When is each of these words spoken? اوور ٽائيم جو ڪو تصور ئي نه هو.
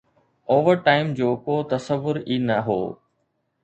اوور 0.53 0.75
ٽائيم 0.87 1.13
جو 1.19 1.29
ڪو 1.45 1.55
تصور 1.73 2.15
ئي 2.29 2.37
نه 2.47 2.57
هو. 2.67 2.81